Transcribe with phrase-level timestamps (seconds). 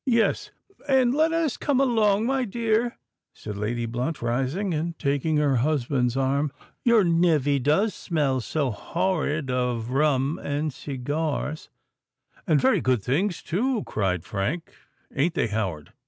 [0.03, 2.97] "Yes—and let us come along, my dear,"
[3.33, 6.51] said Lady Blunt, rising and taking her husband's arm.
[6.83, 11.69] "Your nev vy does smell so horrid of rum and cigars——"
[12.47, 14.71] "And very good things too," cried Frank;
[15.15, 15.93] "ain't they, Howard?